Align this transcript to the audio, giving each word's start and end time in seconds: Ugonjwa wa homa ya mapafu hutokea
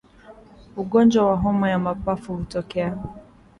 Ugonjwa 0.77 1.27
wa 1.27 1.35
homa 1.35 1.69
ya 1.69 1.79
mapafu 1.79 2.33
hutokea 2.35 2.97